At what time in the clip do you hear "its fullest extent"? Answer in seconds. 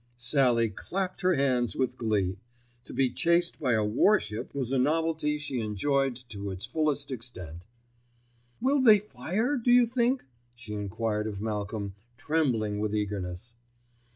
6.49-7.67